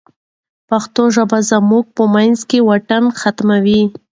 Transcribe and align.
پښتو 0.69 1.03
ژبه 1.15 1.39
زموږ 1.49 1.85
په 1.97 2.03
منځ 2.13 2.37
کې 2.49 2.65
واټنونه 2.67 3.17
ختموي. 3.21 3.81